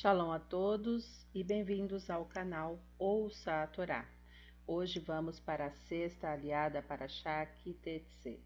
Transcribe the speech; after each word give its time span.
Shalom 0.00 0.30
a 0.30 0.38
todos 0.38 1.26
e 1.34 1.42
bem-vindos 1.42 2.08
ao 2.08 2.24
canal 2.24 2.78
Ouça 3.00 3.64
a 3.64 3.66
Torá. 3.66 4.08
Hoje 4.64 5.00
vamos 5.00 5.40
para 5.40 5.66
a 5.66 5.72
sexta 5.72 6.30
aliada 6.30 6.80
para 6.80 7.08
Shakitetse, 7.08 8.40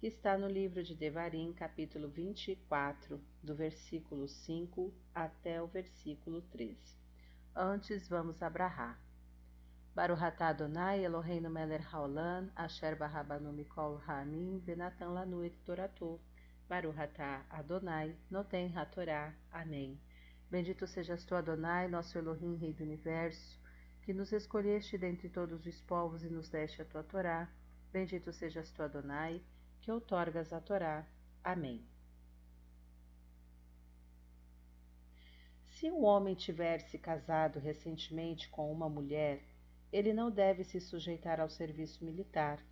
que 0.00 0.06
está 0.08 0.36
no 0.36 0.48
livro 0.48 0.82
de 0.82 0.96
Devarim, 0.96 1.52
capítulo 1.52 2.08
24, 2.08 3.20
do 3.40 3.54
versículo 3.54 4.26
5 4.26 4.92
até 5.14 5.62
o 5.62 5.68
versículo 5.68 6.42
13. 6.42 6.76
Antes 7.54 8.08
vamos 8.08 8.42
abrahar. 8.42 9.00
Baruch 9.94 10.24
atah 10.24 10.48
Adonai 10.48 11.04
Eloheinu 11.04 11.48
melech 11.48 11.86
haolam, 11.92 12.50
asher 12.56 12.96
barabanu 12.98 13.52
mikol 13.52 13.98
ha'amim, 13.98 14.58
venatan 14.58 15.14
lanu 15.14 15.44
et 15.44 15.54
toratou. 15.64 16.20
Baruch 16.68 16.98
atah 16.98 17.46
Adonai, 17.48 18.16
noten 18.28 18.76
hatorá. 18.76 19.32
Amém. 19.52 19.96
Bendito 20.50 20.86
sejas 20.86 21.24
tu, 21.24 21.34
Adonai, 21.34 21.88
nosso 21.88 22.16
Elohim, 22.16 22.56
Rei 22.56 22.72
do 22.72 22.84
Universo, 22.84 23.60
que 24.02 24.12
nos 24.12 24.32
escolheste 24.32 24.96
dentre 24.96 25.28
todos 25.28 25.66
os 25.66 25.80
povos 25.80 26.22
e 26.22 26.28
nos 26.28 26.48
deste 26.48 26.80
a 26.80 26.84
tua 26.84 27.02
Torá. 27.02 27.50
Bendito 27.92 28.32
sejas 28.32 28.70
tu, 28.70 28.82
Adonai, 28.82 29.42
que 29.80 29.90
outorgas 29.90 30.52
a 30.52 30.60
Torá. 30.60 31.04
Amém. 31.42 31.84
Se 35.64 35.90
um 35.90 36.04
homem 36.04 36.34
tiver 36.34 36.80
se 36.80 36.96
casado 36.96 37.58
recentemente 37.58 38.48
com 38.48 38.72
uma 38.72 38.88
mulher, 38.88 39.42
ele 39.92 40.14
não 40.14 40.30
deve 40.30 40.64
se 40.64 40.80
sujeitar 40.80 41.40
ao 41.40 41.50
serviço 41.50 42.04
militar. 42.04 42.64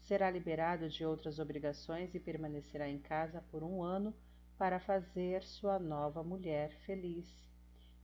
Será 0.00 0.30
liberado 0.30 0.88
de 0.88 1.04
outras 1.04 1.38
obrigações 1.38 2.14
e 2.14 2.18
permanecerá 2.18 2.88
em 2.88 2.98
casa 2.98 3.42
por 3.50 3.62
um 3.62 3.82
ano 3.82 4.14
para 4.58 4.80
fazer 4.80 5.44
sua 5.44 5.78
nova 5.78 6.24
mulher 6.24 6.72
feliz. 6.84 7.32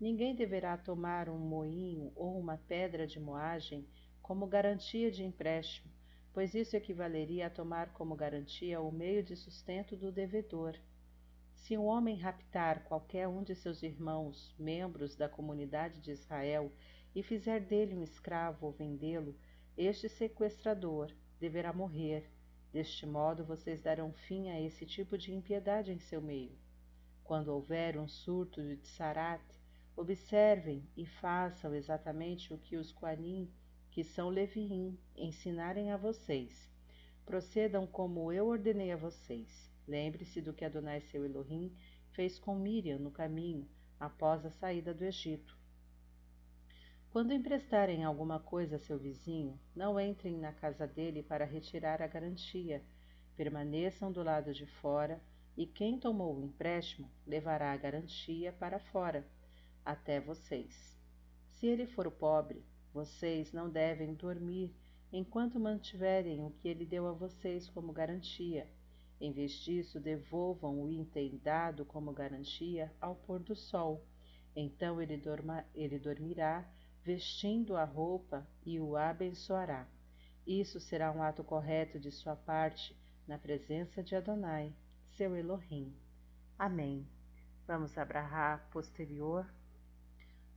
Ninguém 0.00 0.36
deverá 0.36 0.78
tomar 0.78 1.28
um 1.28 1.36
moinho 1.36 2.12
ou 2.14 2.38
uma 2.38 2.56
pedra 2.56 3.08
de 3.08 3.19
moagem 3.19 3.84
como 4.22 4.47
garantia 4.47 5.10
de 5.10 5.25
empréstimo, 5.25 5.92
pois 6.32 6.55
isso 6.55 6.77
equivaleria 6.77 7.48
a 7.48 7.50
tomar 7.50 7.92
como 7.92 8.14
garantia 8.14 8.80
o 8.80 8.92
meio 8.92 9.22
de 9.22 9.34
sustento 9.34 9.97
do 9.97 10.12
devedor. 10.12 10.78
Se 11.56 11.77
um 11.77 11.86
homem 11.86 12.16
raptar 12.16 12.84
qualquer 12.84 13.27
um 13.27 13.42
de 13.42 13.56
seus 13.56 13.82
irmãos, 13.82 14.55
membros 14.56 15.16
da 15.16 15.28
comunidade 15.28 16.00
de 16.00 16.12
Israel, 16.12 16.72
e 17.14 17.22
fizer 17.22 17.60
dele 17.60 17.97
um 17.97 18.02
escravo 18.02 18.66
ou 18.66 18.72
vendê-lo, 18.72 19.36
este 19.77 20.08
sequestrador 20.08 21.10
deverá 21.41 21.72
morrer, 21.72 22.30
Deste 22.75 23.06
modo, 23.06 23.44
vocês 23.44 23.80
darão 23.80 24.12
fim 24.12 24.50
a 24.50 24.61
esse 24.61 24.84
tipo 24.84 25.17
de 25.17 25.33
impiedade 25.33 25.92
em 25.92 25.98
seu 26.00 26.20
meio. 26.20 26.58
Quando 27.22 27.55
houver 27.55 27.97
um 27.97 28.08
surto 28.08 28.61
de 28.61 28.77
tsarat, 28.78 29.44
observem 29.94 30.84
e 30.97 31.06
façam 31.06 31.72
exatamente 31.72 32.53
o 32.53 32.58
que 32.58 32.77
os 32.77 32.92
Quanim, 32.92 33.48
que 33.92 34.03
são 34.03 34.28
Leviim, 34.28 34.98
ensinarem 35.14 35.92
a 35.92 35.97
vocês. 35.97 36.69
Procedam 37.25 37.86
como 37.86 38.33
eu 38.33 38.48
ordenei 38.48 38.91
a 38.91 38.97
vocês. 38.97 39.70
Lembre-se 39.86 40.42
do 40.42 40.53
que 40.53 40.64
Adonai 40.64 41.00
seu 41.00 41.25
Elohim 41.25 41.72
fez 42.11 42.41
com 42.41 42.56
Miriam 42.56 42.98
no 42.98 43.12
caminho, 43.12 43.69
após 44.00 44.44
a 44.44 44.50
saída 44.50 44.92
do 44.92 45.05
Egito. 45.05 45.56
Quando 47.14 47.32
emprestarem 47.32 48.02
alguma 48.02 48.40
coisa 48.40 48.74
a 48.74 48.78
seu 48.80 48.98
vizinho, 48.98 49.56
não 49.72 50.00
entrem 50.00 50.36
na 50.36 50.52
casa 50.52 50.84
dele 50.84 51.22
para 51.22 51.44
retirar 51.44 52.02
a 52.02 52.08
garantia. 52.08 52.82
Permaneçam 53.36 54.10
do 54.10 54.20
lado 54.20 54.52
de 54.52 54.66
fora 54.66 55.22
e 55.56 55.64
quem 55.64 55.96
tomou 55.96 56.36
o 56.36 56.42
empréstimo 56.42 57.08
levará 57.24 57.70
a 57.70 57.76
garantia 57.76 58.52
para 58.54 58.80
fora, 58.80 59.24
até 59.84 60.18
vocês. 60.20 60.98
Se 61.46 61.68
ele 61.68 61.86
for 61.86 62.10
pobre, 62.10 62.66
vocês 62.92 63.52
não 63.52 63.70
devem 63.70 64.12
dormir 64.14 64.74
enquanto 65.12 65.60
mantiverem 65.60 66.44
o 66.44 66.50
que 66.50 66.66
ele 66.66 66.84
deu 66.84 67.06
a 67.06 67.12
vocês 67.12 67.70
como 67.70 67.92
garantia. 67.92 68.69
Em 69.20 69.30
vez 69.30 69.53
disso, 69.53 70.00
devolvam 70.00 70.82
o 70.82 70.91
item 70.91 71.41
dado 71.44 71.84
como 71.84 72.12
garantia 72.12 72.92
ao 73.00 73.14
pôr 73.14 73.38
do 73.38 73.54
sol. 73.54 74.04
Então 74.56 75.00
ele, 75.00 75.16
dorma, 75.16 75.64
ele 75.76 75.97
dormirá 75.97 76.69
vestindo 77.04 77.76
a 77.76 77.84
roupa 77.84 78.47
e 78.65 78.81
o 78.81 78.97
abençoará. 78.97 79.87
Isso 80.47 80.81
será 80.81 81.12
um 81.12 81.22
ato 81.22 81.44
correto 81.44 82.00
de 82.00 82.10
sua 82.10 82.34
parte 82.34 82.97
na 83.28 83.37
presença 83.37 84.03
de 84.03 84.16
Adonai, 84.16 84.75
seu 85.10 85.37
Elohim. 85.37 85.94
Amém. 86.59 87.06
Vamos 87.66 87.97
abrahar 87.98 88.69
posterior. 88.70 89.47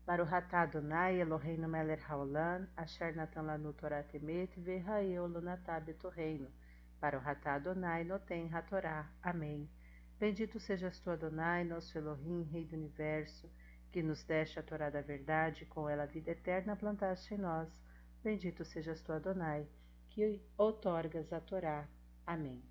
Baruch 0.05 0.33
atah 0.33 0.61
Adonai 0.61 1.19
Eloheinu 1.19 1.67
melech 1.67 2.03
haolam, 2.03 2.65
asher 2.77 3.13
natan 3.13 3.41
lanu 3.41 3.73
Torah 3.73 4.03
temet, 4.03 4.55
v'ra'eu 4.57 5.27
lunatah 5.27 5.81
betorreino. 5.81 6.49
Baruch 7.01 7.27
atah 7.27 7.55
Adonai 7.55 8.05
noten 8.05 8.47
hatorá. 8.53 9.05
Amém. 9.21 9.69
Bendito 10.17 10.59
sejas 10.59 10.99
tu, 11.01 11.11
Adonai, 11.11 11.65
nosso 11.65 11.97
Elohim, 11.97 12.43
Rei 12.43 12.63
do 12.65 12.75
Universo, 12.75 13.49
que 13.91 14.03
nos 14.03 14.23
deste 14.23 14.59
a 14.59 14.63
Torá 14.63 14.89
da 14.89 15.01
verdade, 15.01 15.65
com 15.65 15.89
ela 15.89 16.03
a 16.03 16.07
vida 16.07 16.31
eterna 16.31 16.75
plantaste 16.75 17.33
em 17.33 17.37
nós. 17.37 17.69
Bendito 18.23 18.65
sejas 18.65 19.01
tu, 19.01 19.11
Adonai, 19.11 19.67
que 20.09 20.41
outorgas 20.57 21.31
a 21.31 21.39
Torá. 21.39 21.87
Amém. 22.25 22.63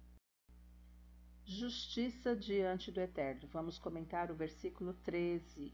Justiça 1.45 2.35
diante 2.35 2.91
do 2.91 3.01
Eterno. 3.01 3.49
Vamos 3.53 3.79
comentar 3.79 4.31
o 4.31 4.35
versículo 4.35 4.93
13. 4.95 5.73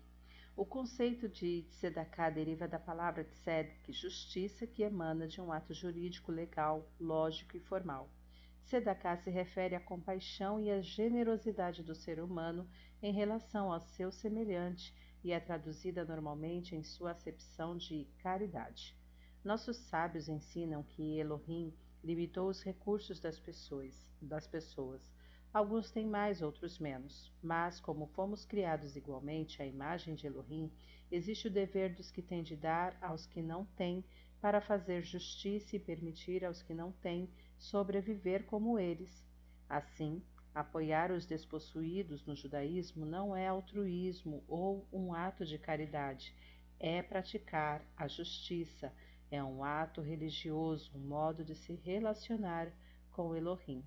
O 0.55 0.67
conceito 0.67 1.31
de 1.31 1.63
tzedakah 1.71 2.29
deriva 2.29 2.69
da 2.69 2.79
palavra 2.79 3.25
tzedek, 3.25 3.91
justiça 3.91 4.67
que 4.67 4.83
emana 4.83 5.27
de 5.27 5.41
um 5.41 5.51
ato 5.51 5.73
jurídico 5.73 6.31
legal, 6.31 6.87
lógico 7.01 7.57
e 7.57 7.61
formal. 7.61 8.11
Tzedakah 8.67 9.17
se 9.17 9.31
refere 9.31 9.75
à 9.75 9.81
compaixão 9.81 10.61
e 10.61 10.71
à 10.71 10.83
generosidade 10.83 11.83
do 11.83 11.95
ser 11.95 12.21
humano 12.21 12.69
em 13.03 13.13
relação 13.13 13.73
ao 13.73 13.81
seu 13.81 14.13
semelhante 14.13 14.95
e 15.23 15.33
é 15.33 15.41
traduzida 15.41 16.05
normalmente 16.05 16.75
em 16.75 16.83
sua 16.83 17.13
acepção 17.13 17.77
de 17.77 18.07
caridade. 18.19 18.97
Nossos 19.45 19.77
sábios 19.77 20.29
ensinam 20.29 20.83
que 20.83 21.19
Elohim 21.19 21.75
limitou 22.03 22.49
os 22.49 22.63
recursos 22.63 23.21
das 23.21 23.39
pessoas, 23.39 24.07
das 24.21 24.47
pessoas. 24.47 25.03
Alguns 25.53 25.91
têm 25.91 26.07
mais, 26.07 26.41
outros 26.41 26.79
menos. 26.79 27.31
Mas, 27.43 27.79
como 27.79 28.07
fomos 28.07 28.45
criados 28.45 28.97
igualmente 28.97 29.61
à 29.61 29.67
imagem 29.67 30.15
de 30.15 30.27
Elohim, 30.27 30.73
existe 31.11 31.49
o 31.49 31.51
dever 31.51 31.95
dos 31.95 32.11
que 32.11 32.23
têm 32.23 32.43
de 32.43 32.57
dar 32.57 32.97
aos 33.01 33.27
que 33.27 33.43
não 33.43 33.65
têm, 33.77 34.05
para 34.41 34.61
fazer 34.61 35.03
justiça 35.03 35.77
e 35.77 35.79
permitir 35.79 36.45
aos 36.45 36.63
que 36.63 36.75
não 36.75 36.91
têm 36.91 37.31
sobreviver 37.57 38.45
como 38.45 38.77
eles. 38.77 39.25
Assim, 39.69 40.21
Apoiar 40.55 41.11
os 41.11 41.25
despossuídos 41.25 42.27
no 42.27 42.37
judaísmo 42.37 43.07
não 43.07 43.35
é 43.35 43.49
altruísmo 43.49 44.45
ou 44.47 44.87
um 44.93 45.15
ato 45.15 45.47
de 45.47 45.59
caridade, 45.59 46.35
é 46.79 47.03
praticar 47.03 47.83
a 47.97 48.07
justiça, 48.07 48.93
é 49.31 49.43
um 49.43 49.65
ato 49.65 50.03
religioso, 50.03 50.91
um 50.95 51.01
modo 51.01 51.43
de 51.43 51.55
se 51.55 51.75
relacionar 51.75 52.71
com 53.13 53.35
Elohim. 53.35 53.83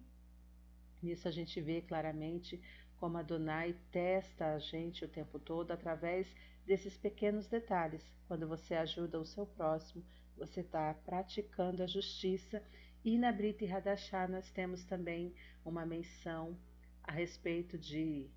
Nisso 1.03 1.27
a 1.27 1.31
gente 1.31 1.61
vê 1.61 1.81
claramente 1.81 2.59
como 2.97 3.17
Adonai 3.17 3.75
testa 3.91 4.53
a 4.53 4.59
gente 4.59 5.05
o 5.05 5.07
tempo 5.07 5.37
todo 5.37 5.69
através 5.69 6.27
desses 6.65 6.97
pequenos 6.97 7.47
detalhes. 7.47 8.01
Quando 8.27 8.47
você 8.47 8.73
ajuda 8.73 9.19
o 9.19 9.25
seu 9.25 9.45
próximo, 9.45 10.03
você 10.35 10.61
está 10.61 10.93
praticando 11.05 11.83
a 11.83 11.87
justiça 11.87 12.63
e 13.05 13.19
na 13.19 13.31
Brita 13.31 13.63
e 13.63 13.71
Hadashah 13.71 14.27
nós 14.27 14.49
temos 14.49 14.83
também 14.83 15.31
uma 15.63 15.85
menção 15.85 16.57
a 17.03 17.11
respeito 17.11 17.77
de 17.77 18.27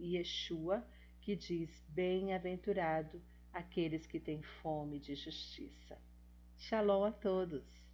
Yeshua, 0.00 0.82
que 1.20 1.36
diz: 1.36 1.84
Bem-aventurado 1.90 3.22
aqueles 3.52 4.06
que 4.06 4.18
têm 4.18 4.40
fome 4.42 4.98
de 4.98 5.14
justiça. 5.14 6.00
Shalom 6.56 7.04
a 7.04 7.12
todos! 7.12 7.85